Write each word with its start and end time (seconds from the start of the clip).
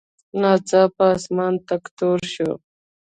ناڅاپه 0.41 1.05
اسمان 1.15 1.53
تک 1.67 1.83
تور 1.97 2.19
شو. 2.33 2.51